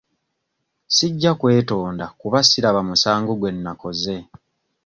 Sijja 0.95 1.31
kwetonda 1.39 2.05
kuba 2.19 2.39
siraba 2.49 2.81
musango 2.89 3.31
gwe 3.39 3.49
nnakoze. 3.55 4.15